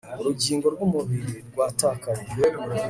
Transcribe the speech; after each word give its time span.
urugingo 0.19 0.65
rw'umubiri 0.73 1.35
rwatakaye 1.49 2.23